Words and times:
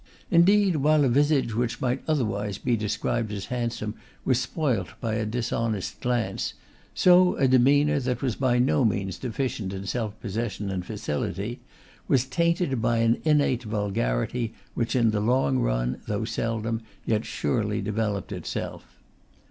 Indeed, 0.31 0.77
while 0.77 1.05
a 1.05 1.09
visage 1.09 1.53
which 1.53 1.79
might 1.79 2.01
otherwise 2.07 2.57
be 2.57 2.75
described 2.75 3.31
as 3.31 3.45
handsome 3.53 3.93
was 4.25 4.39
spoilt 4.39 4.99
by 4.99 5.13
a 5.13 5.27
dishonest 5.27 6.01
glance, 6.01 6.55
so 6.95 7.35
a 7.35 7.47
demeanour 7.47 7.99
that 7.99 8.23
was 8.23 8.35
by 8.35 8.57
no 8.57 8.83
means 8.83 9.19
deficient 9.19 9.73
in 9.73 9.85
self 9.85 10.19
possession 10.19 10.71
and 10.71 10.83
facility, 10.87 11.59
was 12.07 12.25
tainted 12.25 12.81
by 12.81 12.97
an 12.97 13.21
innate 13.25 13.61
vulgarity, 13.65 14.55
which 14.73 14.95
in 14.95 15.11
the 15.11 15.19
long 15.21 15.59
run, 15.59 15.99
though 16.07 16.25
seldom, 16.25 16.81
yet 17.05 17.23
surely 17.23 17.79
developed 17.79 18.31
itself. 18.31 18.87